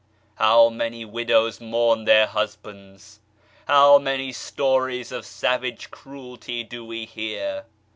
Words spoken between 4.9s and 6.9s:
of savage cruelty do